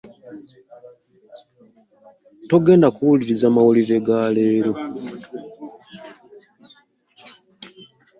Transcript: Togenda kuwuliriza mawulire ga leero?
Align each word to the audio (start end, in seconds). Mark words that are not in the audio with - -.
Togenda 2.49 2.87
kuwuliriza 2.95 3.47
mawulire 3.55 3.97
ga 4.05 4.21
leero? 4.35 4.71